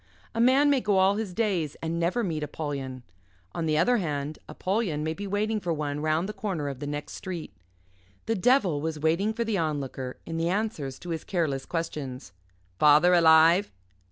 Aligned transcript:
A 0.33 0.41
man 0.41 0.71
may 0.71 0.81
go 0.81 0.97
all 0.97 1.17
his 1.17 1.31
days 1.31 1.77
and 1.79 1.99
never 1.99 2.23
meet 2.23 2.41
Apollyon. 2.41 3.03
On 3.53 3.67
the 3.67 3.77
other 3.77 3.97
hand, 3.97 4.39
Apollyon 4.49 5.03
may 5.03 5.13
be 5.13 5.27
waiting 5.27 5.59
for 5.59 5.71
one 5.71 5.99
round 5.99 6.27
the 6.27 6.33
corner 6.33 6.69
of 6.69 6.79
the 6.79 6.87
next 6.87 7.13
street. 7.13 7.53
The 8.25 8.33
devil 8.33 8.81
was 8.81 8.97
waiting 8.99 9.31
for 9.31 9.43
the 9.43 9.59
Onlooker 9.59 10.17
in 10.25 10.37
the 10.37 10.49
answers 10.49 10.97
to 11.01 11.09
his 11.11 11.23
careless 11.23 11.67
questions 11.67 12.33
"Father 12.79 13.13
alive? 13.13 13.71